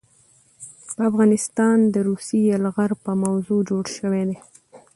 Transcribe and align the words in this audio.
په 0.95 1.01
افغانستان 1.09 1.77
د 1.93 1.95
روسي 2.09 2.39
يلغار 2.51 2.91
په 3.03 3.11
موضوع 3.23 3.59
جوړ 3.69 3.85
شوے 3.97 4.21
دے 4.29 4.37